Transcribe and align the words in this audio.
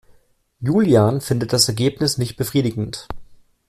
Julian 0.61 1.21
findet 1.21 1.53
das 1.53 1.67
Ergebnis 1.67 2.17
nicht 2.17 2.35
befriedigend. 2.35 3.07